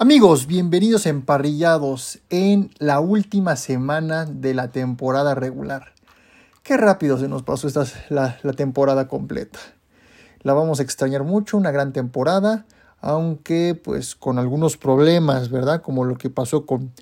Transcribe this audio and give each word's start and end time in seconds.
Amigos, 0.00 0.46
bienvenidos 0.46 1.06
emparrillados 1.06 2.20
en 2.30 2.70
la 2.78 3.00
última 3.00 3.56
semana 3.56 4.26
de 4.26 4.54
la 4.54 4.70
temporada 4.70 5.34
regular. 5.34 5.92
Qué 6.62 6.76
rápido 6.76 7.18
se 7.18 7.26
nos 7.26 7.42
pasó 7.42 7.66
esta, 7.66 7.84
la, 8.08 8.38
la 8.44 8.52
temporada 8.52 9.08
completa. 9.08 9.58
La 10.42 10.52
vamos 10.52 10.78
a 10.78 10.84
extrañar 10.84 11.24
mucho, 11.24 11.56
una 11.56 11.72
gran 11.72 11.92
temporada, 11.92 12.64
aunque 13.00 13.74
pues 13.74 14.14
con 14.14 14.38
algunos 14.38 14.76
problemas, 14.76 15.50
¿verdad? 15.50 15.82
Como 15.82 16.04
lo 16.04 16.16
que 16.16 16.30
pasó 16.30 16.64
con 16.64 16.92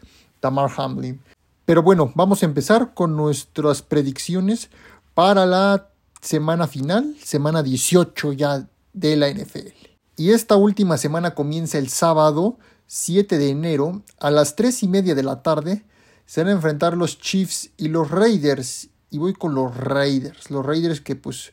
Tamar 0.41 0.71
Hamlin. 0.79 1.21
Pero 1.67 1.83
bueno, 1.83 2.13
vamos 2.15 2.43
a 2.43 2.47
empezar 2.47 2.95
con 2.95 3.15
nuestras 3.15 3.83
predicciones 3.83 4.71
para 5.13 5.45
la 5.45 5.91
semana 6.23 6.67
final, 6.67 7.15
semana 7.23 7.63
18 7.63 8.33
ya 8.33 8.67
de 8.95 9.17
la 9.17 9.29
NFL. 9.29 9.69
Y 10.17 10.31
esta 10.31 10.57
última 10.57 10.97
semana 10.97 11.35
comienza 11.35 11.77
el 11.77 11.91
sábado 11.91 12.57
7 12.87 13.39
de 13.39 13.51
enero 13.51 14.03
a 14.19 14.31
las 14.31 14.57
3 14.57 14.83
y 14.85 14.89
media 14.89 15.15
de 15.15 15.23
la 15.23 15.43
tarde 15.43 15.85
se 16.27 16.43
van 16.43 16.51
a 16.51 16.55
enfrentar 16.55 16.97
los 16.97 17.19
Chiefs 17.19 17.71
y 17.77 17.89
los 17.89 18.11
Raiders. 18.11 18.89
Y 19.11 19.19
voy 19.19 19.33
con 19.33 19.55
los 19.55 19.77
Raiders. 19.77 20.51
Los 20.51 20.67
Raiders 20.67 21.01
que 21.01 21.17
pues 21.17 21.53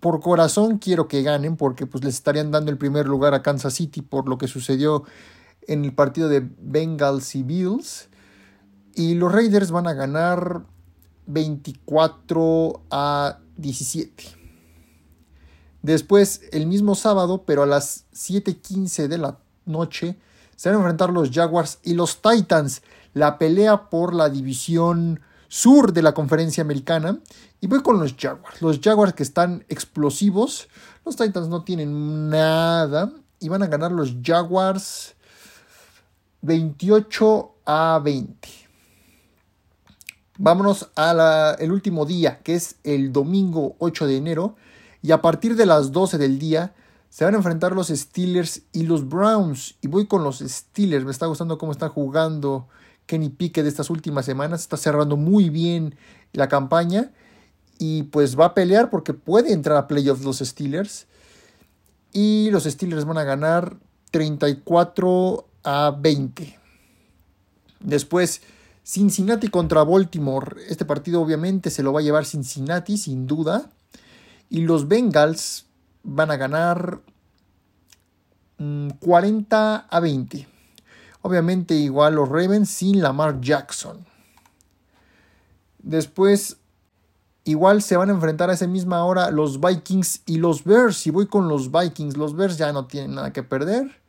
por 0.00 0.20
corazón 0.20 0.78
quiero 0.78 1.08
que 1.08 1.22
ganen 1.22 1.56
porque 1.56 1.86
pues 1.86 2.04
les 2.04 2.14
estarían 2.14 2.50
dando 2.50 2.70
el 2.70 2.78
primer 2.78 3.06
lugar 3.06 3.32
a 3.32 3.42
Kansas 3.42 3.74
City 3.74 4.02
por 4.02 4.28
lo 4.28 4.36
que 4.36 4.48
sucedió 4.48 5.04
en 5.66 5.84
el 5.84 5.94
partido 5.94 6.28
de 6.28 6.46
Bengals 6.58 7.34
y 7.36 7.42
Bills. 7.42 8.08
Y 8.94 9.14
los 9.14 9.32
Raiders 9.32 9.70
van 9.70 9.86
a 9.86 9.94
ganar 9.94 10.66
24 11.26 12.82
a 12.90 13.38
17. 13.56 14.24
Después, 15.82 16.42
el 16.52 16.66
mismo 16.66 16.94
sábado, 16.94 17.44
pero 17.46 17.62
a 17.62 17.66
las 17.66 18.06
7:15 18.12 19.08
de 19.08 19.18
la 19.18 19.38
noche 19.66 20.16
se 20.56 20.68
van 20.68 20.76
a 20.76 20.80
enfrentar 20.80 21.10
los 21.10 21.30
Jaguars 21.30 21.78
y 21.82 21.94
los 21.94 22.22
Titans. 22.22 22.82
La 23.12 23.38
pelea 23.38 23.90
por 23.90 24.14
la 24.14 24.28
división 24.28 25.20
sur 25.48 25.92
de 25.92 26.02
la 26.02 26.14
conferencia 26.14 26.62
americana. 26.62 27.18
Y 27.60 27.66
voy 27.66 27.82
con 27.82 27.98
los 27.98 28.14
Jaguars. 28.18 28.60
Los 28.62 28.80
Jaguars 28.80 29.14
que 29.14 29.22
están 29.22 29.64
explosivos. 29.68 30.68
Los 31.04 31.16
Titans 31.16 31.48
no 31.48 31.64
tienen 31.64 32.28
nada. 32.28 33.12
Y 33.40 33.48
van 33.48 33.62
a 33.62 33.66
ganar 33.66 33.92
los 33.92 34.16
Jaguars 34.22 35.14
28 36.42 37.54
a 37.66 38.00
20. 38.02 38.48
Vámonos 40.36 40.90
al 40.96 41.70
último 41.70 42.06
día, 42.06 42.40
que 42.42 42.54
es 42.54 42.76
el 42.82 43.12
domingo 43.12 43.76
8 43.78 44.06
de 44.06 44.16
enero. 44.16 44.56
Y 45.02 45.12
a 45.12 45.22
partir 45.22 45.54
de 45.56 45.66
las 45.66 45.92
12 45.92 46.18
del 46.18 46.38
día 46.38 46.74
se 47.14 47.24
van 47.24 47.34
a 47.34 47.36
enfrentar 47.36 47.76
los 47.76 47.90
Steelers 47.90 48.62
y 48.72 48.82
los 48.82 49.08
Browns. 49.08 49.76
Y 49.80 49.86
voy 49.86 50.08
con 50.08 50.24
los 50.24 50.40
Steelers. 50.40 51.04
Me 51.04 51.12
está 51.12 51.26
gustando 51.26 51.58
cómo 51.58 51.70
está 51.70 51.88
jugando 51.88 52.66
Kenny 53.06 53.28
Pickett 53.28 53.62
de 53.62 53.68
estas 53.68 53.88
últimas 53.88 54.26
semanas. 54.26 54.62
Está 54.62 54.76
cerrando 54.76 55.16
muy 55.16 55.48
bien 55.48 55.94
la 56.32 56.48
campaña. 56.48 57.12
Y 57.78 58.02
pues 58.02 58.36
va 58.36 58.46
a 58.46 58.54
pelear 58.54 58.90
porque 58.90 59.14
puede 59.14 59.52
entrar 59.52 59.76
a 59.76 59.86
playoffs 59.86 60.24
los 60.24 60.40
Steelers. 60.40 61.06
Y 62.12 62.50
los 62.50 62.64
Steelers 62.64 63.04
van 63.04 63.18
a 63.18 63.22
ganar 63.22 63.76
34 64.10 65.46
a 65.62 65.96
20. 65.96 66.58
Después, 67.78 68.42
Cincinnati 68.82 69.50
contra 69.50 69.84
Baltimore. 69.84 70.56
Este 70.68 70.84
partido 70.84 71.22
obviamente 71.22 71.70
se 71.70 71.84
lo 71.84 71.92
va 71.92 72.00
a 72.00 72.02
llevar 72.02 72.24
Cincinnati, 72.24 72.98
sin 72.98 73.28
duda. 73.28 73.70
Y 74.50 74.62
los 74.62 74.88
Bengals 74.88 75.66
van 76.04 76.30
a 76.30 76.36
ganar 76.36 77.00
40 79.00 79.86
mm, 79.90 79.94
a 79.94 80.00
20. 80.00 80.48
Obviamente 81.22 81.74
igual 81.74 82.14
los 82.14 82.28
Ravens 82.28 82.70
sin 82.70 83.02
Lamar 83.02 83.40
Jackson. 83.40 84.04
Después 85.78 86.58
igual 87.44 87.82
se 87.82 87.96
van 87.96 88.10
a 88.10 88.12
enfrentar 88.12 88.50
a 88.50 88.54
esa 88.54 88.66
misma 88.66 89.04
hora 89.04 89.30
los 89.30 89.60
Vikings 89.60 90.22
y 90.26 90.36
los 90.36 90.64
Bears. 90.64 91.06
Y 91.06 91.10
voy 91.10 91.26
con 91.26 91.48
los 91.48 91.72
Vikings. 91.72 92.16
Los 92.16 92.36
Bears 92.36 92.58
ya 92.58 92.72
no 92.72 92.86
tienen 92.86 93.14
nada 93.16 93.32
que 93.32 93.42
perder. 93.42 94.00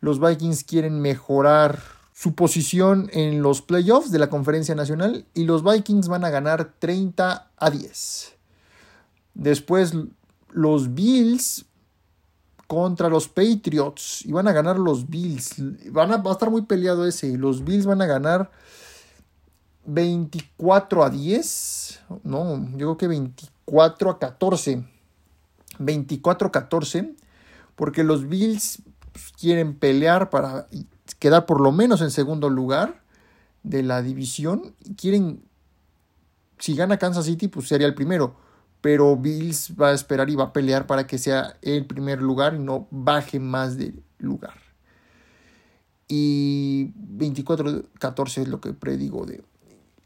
Los 0.00 0.20
Vikings 0.20 0.64
quieren 0.64 1.00
mejorar 1.00 1.80
su 2.12 2.34
posición 2.34 3.08
en 3.12 3.42
los 3.42 3.62
playoffs 3.62 4.10
de 4.10 4.18
la 4.18 4.28
conferencia 4.28 4.74
nacional 4.74 5.24
y 5.34 5.44
los 5.44 5.62
Vikings 5.62 6.08
van 6.08 6.24
a 6.24 6.30
ganar 6.30 6.72
30 6.80 7.50
a 7.56 7.70
10. 7.70 8.34
Después 9.34 9.94
los 10.50 10.94
Bills 10.94 11.66
contra 12.68 13.08
los 13.08 13.28
Patriots 13.28 14.24
y 14.26 14.32
van 14.32 14.46
a 14.46 14.52
ganar 14.52 14.78
los 14.78 15.08
Bills. 15.08 15.54
Van 15.90 16.12
a, 16.12 16.18
va 16.18 16.30
a 16.30 16.34
estar 16.34 16.50
muy 16.50 16.62
peleado 16.62 17.06
ese. 17.06 17.36
Los 17.36 17.64
Bills 17.64 17.86
van 17.86 18.02
a 18.02 18.06
ganar 18.06 18.50
24 19.86 21.02
a 21.02 21.10
10. 21.10 22.00
No, 22.24 22.68
yo 22.72 22.76
creo 22.76 22.96
que 22.98 23.08
24 23.08 24.10
a 24.10 24.18
14. 24.18 24.84
24 25.78 26.48
a 26.48 26.52
14. 26.52 27.14
Porque 27.74 28.04
los 28.04 28.28
Bills 28.28 28.82
quieren 29.40 29.74
pelear 29.74 30.28
para 30.28 30.68
quedar 31.18 31.46
por 31.46 31.60
lo 31.60 31.72
menos 31.72 32.02
en 32.02 32.10
segundo 32.10 32.50
lugar 32.50 33.00
de 33.62 33.82
la 33.82 34.02
división. 34.02 34.74
Quieren, 34.98 35.42
si 36.58 36.74
gana 36.74 36.98
Kansas 36.98 37.24
City, 37.24 37.48
pues 37.48 37.66
sería 37.66 37.86
el 37.86 37.94
primero 37.94 38.36
pero 38.80 39.16
Bills 39.16 39.72
va 39.80 39.88
a 39.88 39.94
esperar 39.94 40.30
y 40.30 40.36
va 40.36 40.44
a 40.44 40.52
pelear 40.52 40.86
para 40.86 41.06
que 41.06 41.18
sea 41.18 41.56
el 41.62 41.86
primer 41.86 42.22
lugar 42.22 42.54
y 42.54 42.58
no 42.58 42.86
baje 42.90 43.40
más 43.40 43.76
de 43.76 43.94
lugar. 44.18 44.54
Y 46.06 46.92
24-14 47.16 48.42
es 48.42 48.48
lo 48.48 48.60
que 48.60 48.72
predigo 48.72 49.26
de... 49.26 49.42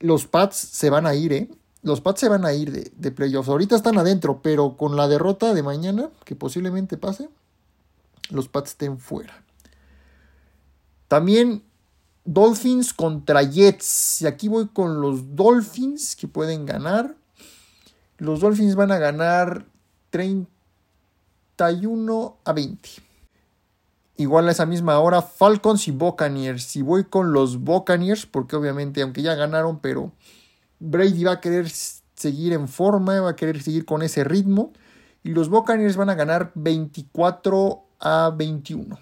Los 0.00 0.26
Pats 0.26 0.56
se 0.56 0.90
van 0.90 1.06
a 1.06 1.14
ir, 1.14 1.32
¿eh? 1.32 1.50
Los 1.82 2.00
Pats 2.00 2.20
se 2.20 2.28
van 2.28 2.44
a 2.44 2.52
ir 2.52 2.72
de, 2.72 2.90
de 2.96 3.12
playoffs. 3.12 3.48
Ahorita 3.48 3.76
están 3.76 3.98
adentro, 3.98 4.40
pero 4.42 4.76
con 4.76 4.96
la 4.96 5.06
derrota 5.06 5.54
de 5.54 5.62
mañana, 5.62 6.10
que 6.24 6.34
posiblemente 6.34 6.96
pase, 6.96 7.28
los 8.30 8.48
Pats 8.48 8.70
estén 8.70 8.98
fuera. 8.98 9.44
También 11.06 11.62
Dolphins 12.24 12.94
contra 12.94 13.42
Jets. 13.42 14.22
Y 14.22 14.26
aquí 14.26 14.48
voy 14.48 14.68
con 14.68 15.00
los 15.00 15.34
Dolphins 15.34 16.16
que 16.16 16.28
pueden 16.28 16.66
ganar. 16.66 17.14
Los 18.22 18.38
Dolphins 18.38 18.76
van 18.76 18.92
a 18.92 18.98
ganar 18.98 19.66
31 20.10 22.36
a 22.44 22.52
20. 22.52 22.88
Igual 24.16 24.46
a 24.46 24.52
esa 24.52 24.64
misma 24.64 25.00
hora, 25.00 25.22
Falcons 25.22 25.88
y 25.88 25.90
Buccaneers. 25.90 26.62
Si 26.62 26.82
voy 26.82 27.02
con 27.02 27.32
los 27.32 27.64
Buccaneers, 27.64 28.26
porque 28.26 28.54
obviamente, 28.54 29.02
aunque 29.02 29.22
ya 29.22 29.34
ganaron, 29.34 29.80
pero 29.80 30.12
Brady 30.78 31.24
va 31.24 31.32
a 31.32 31.40
querer 31.40 31.68
seguir 31.68 32.52
en 32.52 32.68
forma, 32.68 33.20
va 33.20 33.30
a 33.30 33.34
querer 33.34 33.60
seguir 33.60 33.84
con 33.84 34.02
ese 34.02 34.22
ritmo. 34.22 34.72
Y 35.24 35.30
los 35.30 35.48
Buccaneers 35.48 35.96
van 35.96 36.10
a 36.10 36.14
ganar 36.14 36.52
24 36.54 37.84
a 37.98 38.32
21. 38.36 39.00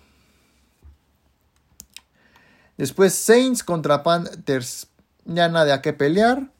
Después 2.78 3.12
Saints 3.12 3.62
contra 3.62 4.02
Panthers. 4.02 4.86
Ya 5.26 5.50
nada 5.50 5.74
a 5.74 5.82
qué 5.82 5.92
pelear. 5.92 6.50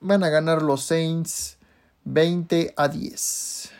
Van 0.00 0.24
a 0.24 0.30
ganar 0.30 0.62
los 0.62 0.84
Saints 0.84 1.58
20 2.04 2.74
a 2.76 2.88
10. 2.88 3.70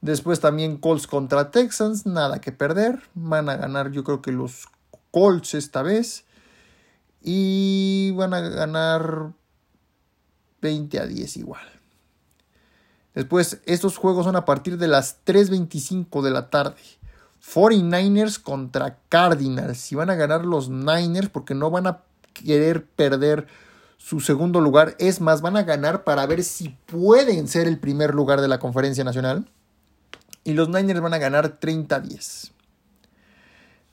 Después 0.00 0.40
también 0.40 0.78
Colts 0.78 1.06
contra 1.06 1.50
Texans, 1.50 2.06
nada 2.06 2.40
que 2.40 2.52
perder. 2.52 3.02
Van 3.14 3.48
a 3.48 3.56
ganar 3.56 3.92
yo 3.92 4.02
creo 4.02 4.20
que 4.20 4.32
los 4.32 4.66
Colts 5.10 5.54
esta 5.54 5.82
vez. 5.82 6.24
Y 7.20 8.10
van 8.16 8.34
a 8.34 8.40
ganar 8.40 9.32
20 10.60 10.98
a 10.98 11.06
10 11.06 11.36
igual. 11.36 11.66
Después, 13.14 13.60
estos 13.66 13.96
juegos 13.96 14.24
son 14.24 14.36
a 14.36 14.44
partir 14.44 14.78
de 14.78 14.88
las 14.88 15.24
3.25 15.24 16.22
de 16.22 16.30
la 16.30 16.50
tarde. 16.50 16.80
49ers 17.54 18.40
contra 18.40 18.98
Cardinals. 19.08 19.92
Y 19.92 19.96
van 19.96 20.10
a 20.10 20.14
ganar 20.14 20.44
los 20.44 20.68
Niners 20.68 21.28
porque 21.28 21.54
no 21.54 21.70
van 21.70 21.86
a 21.86 22.00
querer 22.32 22.84
perder 22.86 23.46
su 24.02 24.18
segundo 24.18 24.60
lugar. 24.60 24.96
Es 24.98 25.20
más, 25.20 25.42
van 25.42 25.56
a 25.56 25.62
ganar 25.62 26.02
para 26.02 26.26
ver 26.26 26.42
si 26.42 26.70
pueden 26.86 27.46
ser 27.46 27.68
el 27.68 27.78
primer 27.78 28.14
lugar 28.14 28.40
de 28.40 28.48
la 28.48 28.58
conferencia 28.58 29.04
nacional. 29.04 29.48
Y 30.42 30.54
los 30.54 30.68
Niners 30.68 31.00
van 31.00 31.14
a 31.14 31.18
ganar 31.18 31.60
30-10. 31.60 32.50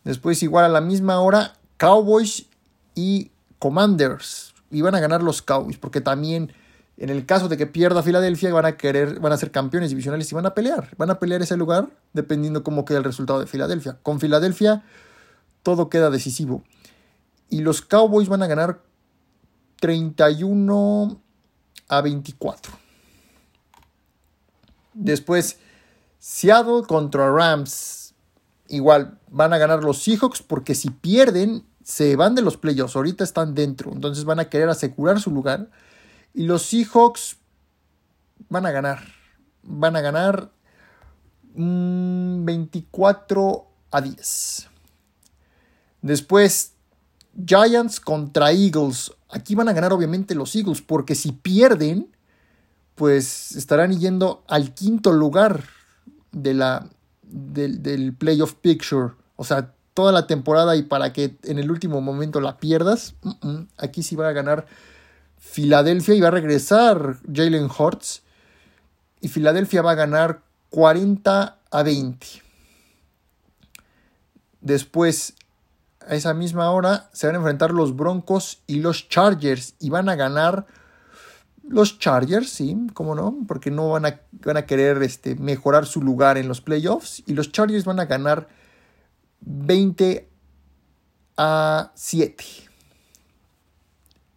Después, 0.03 0.41
igual 0.41 0.65
a 0.65 0.69
la 0.69 0.81
misma 0.81 1.19
hora, 1.19 1.53
Cowboys 1.77 2.47
y 2.95 3.29
Commanders. 3.59 4.55
Y 4.71 4.81
van 4.81 4.95
a 4.95 4.99
ganar 4.99 5.21
los 5.21 5.43
Cowboys, 5.43 5.77
porque 5.77 6.01
también 6.01 6.53
en 6.97 7.09
el 7.09 7.27
caso 7.27 7.47
de 7.47 7.55
que 7.55 7.67
pierda 7.67 8.01
Filadelfia, 8.01 8.51
van 8.51 8.65
a 8.65 8.77
querer, 8.77 9.19
van 9.19 9.31
a 9.31 9.37
ser 9.37 9.51
campeones 9.51 9.91
divisionales 9.91 10.31
y 10.31 10.35
van 10.35 10.47
a 10.47 10.55
pelear. 10.55 10.89
Van 10.97 11.11
a 11.11 11.19
pelear 11.19 11.43
ese 11.43 11.55
lugar 11.55 11.89
dependiendo 12.13 12.63
cómo 12.63 12.83
quede 12.83 12.97
el 12.97 13.03
resultado 13.03 13.39
de 13.39 13.45
Filadelfia. 13.45 13.99
Con 14.01 14.19
Filadelfia, 14.19 14.83
todo 15.61 15.87
queda 15.87 16.09
decisivo. 16.09 16.63
Y 17.47 17.61
los 17.61 17.83
Cowboys 17.83 18.27
van 18.27 18.41
a 18.41 18.47
ganar 18.47 18.81
31 19.79 21.21
a 21.87 22.01
24. 22.01 22.73
Después, 24.93 25.57
Seattle 26.17 26.83
contra 26.87 27.31
Rams. 27.31 28.13
igual 28.67 29.17
van 29.29 29.53
a 29.53 29.57
ganar 29.57 29.83
los 29.83 30.03
Seahawks 30.03 30.41
porque 30.43 30.75
si 30.75 30.89
pierden 30.89 31.65
se 31.83 32.15
van 32.15 32.35
de 32.35 32.43
los 32.43 32.57
playoffs, 32.57 32.95
ahorita 32.95 33.23
están 33.23 33.55
dentro, 33.55 33.91
entonces 33.91 34.23
van 34.25 34.39
a 34.39 34.49
querer 34.49 34.69
asegurar 34.69 35.19
su 35.19 35.31
lugar 35.31 35.71
y 36.35 36.43
los 36.43 36.63
Seahawks 36.63 37.37
van 38.47 38.67
a 38.67 38.71
ganar, 38.71 39.01
van 39.63 39.95
a 39.95 40.01
ganar 40.01 40.51
24 41.55 43.41
mm, 43.41 43.95
a 43.95 44.01
10. 44.01 44.69
Después 46.01 46.73
Giants 47.45 47.99
contra 47.99 48.51
Eagles. 48.51 49.11
Aquí 49.29 49.55
van 49.55 49.69
a 49.69 49.73
ganar 49.73 49.93
obviamente 49.93 50.35
los 50.35 50.55
Eagles 50.55 50.81
porque 50.81 51.15
si 51.15 51.31
pierden, 51.31 52.09
pues 52.95 53.55
estarán 53.55 53.97
yendo 53.97 54.43
al 54.47 54.73
quinto 54.73 55.13
lugar 55.13 55.63
de 56.31 56.53
la, 56.53 56.89
del, 57.23 57.81
del 57.83 58.13
playoff 58.13 58.55
picture. 58.55 59.13
O 59.35 59.43
sea, 59.43 59.73
toda 59.93 60.11
la 60.11 60.27
temporada 60.27 60.75
y 60.75 60.83
para 60.83 61.13
que 61.13 61.37
en 61.43 61.59
el 61.59 61.69
último 61.69 62.01
momento 62.01 62.39
la 62.39 62.57
pierdas, 62.57 63.15
aquí 63.77 64.01
sí 64.03 64.15
va 64.15 64.29
a 64.29 64.33
ganar 64.33 64.65
Filadelfia 65.37 66.15
y 66.15 66.21
va 66.21 66.27
a 66.29 66.31
regresar 66.31 67.17
Jalen 67.31 67.69
Hurts. 67.69 68.21
Y 69.21 69.27
Filadelfia 69.27 69.81
va 69.81 69.91
a 69.91 69.95
ganar 69.95 70.41
40 70.69 71.57
a 71.71 71.83
20. 71.83 72.27
Después, 74.61 75.33
a 76.07 76.15
esa 76.15 76.33
misma 76.33 76.71
hora, 76.71 77.09
se 77.13 77.27
van 77.27 77.35
a 77.35 77.39
enfrentar 77.39 77.71
los 77.71 77.95
Broncos 77.95 78.63
y 78.67 78.77
los 78.77 79.09
Chargers. 79.09 79.75
Y 79.79 79.89
van 79.89 80.09
a 80.09 80.15
ganar 80.15 80.65
los 81.67 81.99
Chargers, 81.99 82.49
sí, 82.49 82.75
cómo 82.93 83.15
no, 83.15 83.37
porque 83.47 83.71
no 83.71 83.89
van 83.89 84.05
a, 84.05 84.21
van 84.31 84.57
a 84.57 84.65
querer 84.65 85.01
este, 85.03 85.35
mejorar 85.35 85.85
su 85.85 86.01
lugar 86.01 86.37
en 86.37 86.47
los 86.47 86.61
playoffs. 86.61 87.23
Y 87.25 87.33
los 87.33 87.51
Chargers 87.51 87.85
van 87.85 87.99
a 87.99 88.05
ganar 88.05 88.47
20 89.41 90.29
a 91.37 91.91
7. 91.95 92.43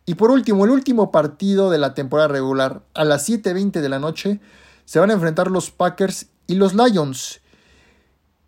Y 0.04 0.14
por 0.14 0.30
último, 0.30 0.64
el 0.64 0.70
último 0.70 1.10
partido 1.10 1.70
de 1.70 1.78
la 1.78 1.94
temporada 1.94 2.28
regular, 2.28 2.82
a 2.94 3.04
las 3.04 3.28
7.20 3.28 3.80
de 3.80 3.88
la 3.88 3.98
noche, 3.98 4.40
se 4.84 4.98
van 4.98 5.10
a 5.10 5.14
enfrentar 5.14 5.50
los 5.50 5.70
Packers 5.70 6.26
y 6.46 6.56
los 6.56 6.74
Lions. 6.74 7.41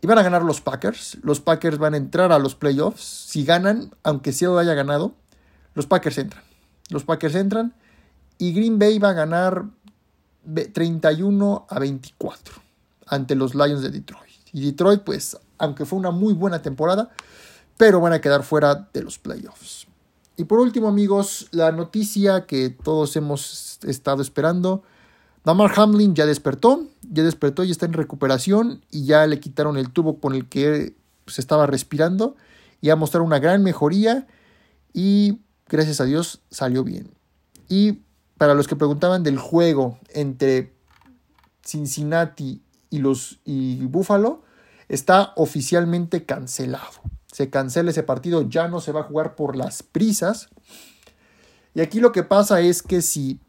Y 0.05 0.07
van 0.07 0.19
a 0.19 0.23
ganar 0.23 0.43
los 0.43 0.61
Packers. 0.61 1.17
Los 1.23 1.41
Packers 1.41 1.79
van 1.79 1.95
a 1.95 1.97
entrar 1.97 2.31
a 2.31 2.39
los 2.39 2.55
playoffs. 2.55 3.01
Si 3.01 3.43
ganan, 3.43 3.91
aunque 4.03 4.33
Seattle 4.33 4.61
haya 4.61 4.75
ganado, 4.75 5.15
los 5.73 5.87
Packers 5.87 6.19
entran. 6.19 6.45
Los 6.91 7.05
Packers 7.05 7.35
entran 7.35 7.73
y 8.37 8.53
Green 8.53 8.79
Bay 8.79 8.99
va 8.99 9.09
a 9.09 9.13
ganar 9.15 9.65
31 10.75 11.67
a 11.71 11.79
24 11.79 12.55
ante 13.07 13.35
los 13.35 13.55
Lions 13.55 13.81
de 13.81 13.89
Detroit. 13.89 14.31
Y 14.53 14.67
Detroit, 14.67 15.05
pues, 15.05 15.39
aunque 15.57 15.87
fue 15.87 15.99
una 15.99 16.11
muy 16.11 16.35
buena 16.35 16.61
temporada, 16.61 17.09
pero 17.79 17.99
van 17.99 18.13
a 18.13 18.21
quedar 18.21 18.43
fuera 18.43 18.87
de 18.93 19.01
los 19.01 19.19
playoffs. 19.19 19.87
Y 20.37 20.45
por 20.45 20.59
último, 20.59 20.89
amigos, 20.89 21.49
la 21.51 21.73
noticia 21.73 22.45
que 22.45 22.69
todos 22.69 23.17
hemos 23.17 23.79
estado 23.85 24.21
esperando. 24.21 24.83
Damar 25.45 25.73
Hamlin 25.75 26.15
ya 26.15 26.27
despertó, 26.27 26.89
ya 27.15 27.23
despertó 27.23 27.65
y 27.65 27.71
está 27.71 27.87
en 27.87 27.93
recuperación 27.93 28.85
y 28.91 29.07
ya 29.07 29.27
le 29.27 29.41
quitaron 29.41 29.77
el 29.77 29.91
tubo 29.91 30.21
con 30.21 30.35
el 30.35 30.49
que 30.49 30.97
se 31.27 31.41
estaba 31.41 31.67
respirando 31.67 32.37
y 32.81 32.91
a 32.91 32.97
mostrar 32.97 33.23
una 33.23 33.39
gran 33.39 33.63
mejoría 33.63 34.27
y 34.93 35.41
gracias 35.69 36.01
a 36.01 36.05
Dios 36.05 36.43
salió 36.51 36.85
bien. 36.85 37.15
Y 37.69 38.03
para 38.37 38.55
los 38.55 38.69
que 38.69 38.77
preguntaban 38.77 39.23
del 39.23 39.39
juego 39.39 39.99
entre 40.11 40.75
Cincinnati 41.65 42.63
y 42.91 42.99
los 42.99 43.41
y 43.45 43.85
Buffalo, 43.87 44.43
está 44.89 45.33
oficialmente 45.37 46.25
cancelado. 46.25 47.01
Se 47.33 47.51
cancela 47.51 47.91
ese 47.91 48.03
partido, 48.03 48.49
ya 48.49 48.69
no 48.69 48.81
se 48.81 48.93
va 48.93 49.01
a 49.01 49.05
jugar 49.05 49.35
por 49.35 49.57
las 49.57 49.83
prisas. 49.83 50.49
Y 51.75 51.81
aquí 51.81 52.01
lo 52.01 52.13
que 52.13 52.23
pasa 52.23 52.61
es 52.61 52.83
que 52.83 53.03
si 53.03 53.41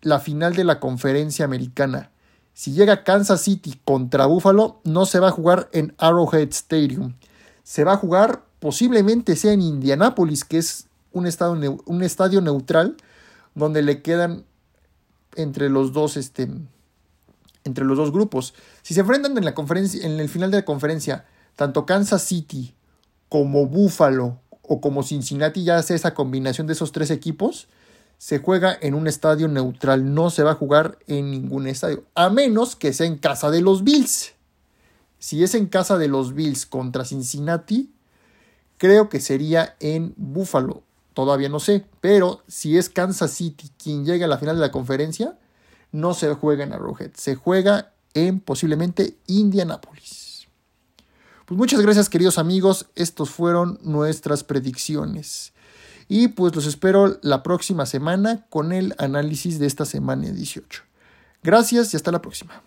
la 0.00 0.18
final 0.18 0.54
de 0.54 0.64
la 0.64 0.80
conferencia 0.80 1.44
americana, 1.44 2.11
si 2.54 2.72
llega 2.72 3.04
Kansas 3.04 3.40
City 3.40 3.80
contra 3.84 4.26
Buffalo, 4.26 4.80
no 4.84 5.06
se 5.06 5.18
va 5.18 5.28
a 5.28 5.32
jugar 5.32 5.68
en 5.72 5.94
Arrowhead 5.98 6.48
Stadium. 6.50 7.14
Se 7.62 7.84
va 7.84 7.92
a 7.92 7.96
jugar 7.96 8.44
posiblemente 8.60 9.36
sea 9.36 9.52
en 9.52 9.62
Indianápolis, 9.62 10.44
que 10.44 10.58
es 10.58 10.86
un, 11.12 11.26
un 11.86 12.02
estadio 12.02 12.40
neutral, 12.40 12.96
donde 13.54 13.82
le 13.82 14.02
quedan 14.02 14.44
entre 15.34 15.68
los 15.68 15.92
dos 15.92 16.16
este, 16.16 16.48
entre 17.64 17.84
los 17.84 17.96
dos 17.96 18.12
grupos. 18.12 18.54
Si 18.82 18.94
se 18.94 19.00
enfrentan 19.00 19.36
en 19.36 19.44
la 19.44 19.54
conferencia, 19.54 20.04
en 20.04 20.20
el 20.20 20.28
final 20.28 20.50
de 20.50 20.58
la 20.58 20.64
conferencia, 20.64 21.24
tanto 21.56 21.86
Kansas 21.86 22.22
City 22.22 22.74
como 23.28 23.66
Buffalo 23.66 24.38
o 24.62 24.80
como 24.80 25.02
Cincinnati, 25.02 25.64
ya 25.64 25.78
hace 25.78 25.94
esa 25.94 26.14
combinación 26.14 26.66
de 26.66 26.74
esos 26.74 26.92
tres 26.92 27.10
equipos, 27.10 27.68
se 28.22 28.38
juega 28.38 28.78
en 28.80 28.94
un 28.94 29.08
estadio 29.08 29.48
neutral, 29.48 30.14
no 30.14 30.30
se 30.30 30.44
va 30.44 30.52
a 30.52 30.54
jugar 30.54 30.96
en 31.08 31.32
ningún 31.32 31.66
estadio, 31.66 32.04
a 32.14 32.30
menos 32.30 32.76
que 32.76 32.92
sea 32.92 33.08
en 33.08 33.18
casa 33.18 33.50
de 33.50 33.62
los 33.62 33.82
Bills. 33.82 34.34
Si 35.18 35.42
es 35.42 35.56
en 35.56 35.66
casa 35.66 35.98
de 35.98 36.06
los 36.06 36.32
Bills 36.32 36.64
contra 36.64 37.04
Cincinnati, 37.04 37.92
creo 38.78 39.08
que 39.08 39.18
sería 39.18 39.74
en 39.80 40.14
Buffalo. 40.16 40.84
Todavía 41.14 41.48
no 41.48 41.58
sé, 41.58 41.84
pero 42.00 42.44
si 42.46 42.78
es 42.78 42.88
Kansas 42.90 43.32
City 43.32 43.72
quien 43.76 44.04
llega 44.04 44.26
a 44.26 44.28
la 44.28 44.38
final 44.38 44.54
de 44.54 44.62
la 44.62 44.70
conferencia, 44.70 45.36
no 45.90 46.14
se 46.14 46.32
juega 46.32 46.62
en 46.62 46.74
Arrowhead, 46.74 47.10
se 47.16 47.34
juega 47.34 47.92
en 48.14 48.38
posiblemente 48.38 49.16
Indianapolis. 49.26 50.46
Pues 51.44 51.58
muchas 51.58 51.80
gracias 51.80 52.08
queridos 52.08 52.38
amigos, 52.38 52.86
estos 52.94 53.30
fueron 53.30 53.80
nuestras 53.82 54.44
predicciones. 54.44 55.52
Y 56.08 56.28
pues 56.28 56.54
los 56.54 56.66
espero 56.66 57.18
la 57.22 57.42
próxima 57.42 57.86
semana 57.86 58.46
con 58.50 58.72
el 58.72 58.94
análisis 58.98 59.58
de 59.58 59.66
esta 59.66 59.84
semana 59.84 60.30
18. 60.30 60.82
Gracias 61.42 61.92
y 61.92 61.96
hasta 61.96 62.12
la 62.12 62.22
próxima. 62.22 62.62